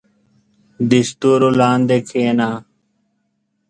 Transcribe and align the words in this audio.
•د 0.89 0.91
ستورو 1.09 1.49
لاندې 1.59 1.97
کښېنه. 2.07 2.49